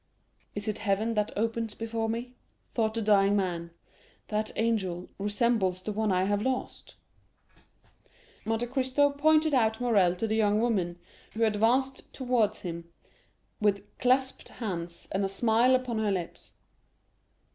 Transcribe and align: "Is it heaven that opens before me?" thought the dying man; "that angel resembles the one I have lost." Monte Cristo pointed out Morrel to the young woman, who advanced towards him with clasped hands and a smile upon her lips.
"Is 0.55 0.67
it 0.67 0.79
heaven 0.79 1.13
that 1.13 1.31
opens 1.37 1.75
before 1.75 2.09
me?" 2.09 2.33
thought 2.73 2.95
the 2.95 3.03
dying 3.03 3.35
man; 3.35 3.69
"that 4.29 4.49
angel 4.55 5.09
resembles 5.19 5.83
the 5.83 5.91
one 5.91 6.11
I 6.11 6.23
have 6.23 6.41
lost." 6.41 6.95
Monte 8.43 8.65
Cristo 8.65 9.11
pointed 9.11 9.53
out 9.53 9.79
Morrel 9.79 10.15
to 10.15 10.25
the 10.25 10.35
young 10.35 10.59
woman, 10.59 10.97
who 11.35 11.43
advanced 11.43 12.11
towards 12.15 12.61
him 12.61 12.89
with 13.59 13.95
clasped 13.99 14.49
hands 14.49 15.07
and 15.11 15.23
a 15.23 15.29
smile 15.29 15.75
upon 15.75 15.99
her 15.99 16.11
lips. 16.11 16.53